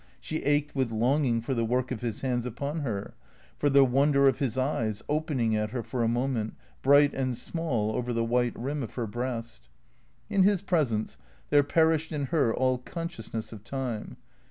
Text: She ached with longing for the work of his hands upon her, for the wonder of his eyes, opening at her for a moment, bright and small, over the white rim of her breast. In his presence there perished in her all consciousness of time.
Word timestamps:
She 0.19 0.37
ached 0.37 0.73
with 0.73 0.91
longing 0.91 1.41
for 1.41 1.53
the 1.53 1.63
work 1.63 1.91
of 1.91 2.01
his 2.01 2.21
hands 2.21 2.43
upon 2.47 2.79
her, 2.79 3.13
for 3.59 3.69
the 3.69 3.83
wonder 3.85 4.27
of 4.27 4.39
his 4.39 4.57
eyes, 4.57 5.03
opening 5.07 5.55
at 5.55 5.69
her 5.69 5.83
for 5.83 6.01
a 6.01 6.07
moment, 6.07 6.55
bright 6.81 7.13
and 7.13 7.37
small, 7.37 7.91
over 7.91 8.11
the 8.11 8.25
white 8.25 8.57
rim 8.57 8.81
of 8.81 8.95
her 8.95 9.05
breast. 9.05 9.69
In 10.27 10.41
his 10.41 10.63
presence 10.63 11.19
there 11.51 11.61
perished 11.61 12.11
in 12.11 12.25
her 12.33 12.51
all 12.51 12.79
consciousness 12.79 13.53
of 13.53 13.63
time. 13.63 14.17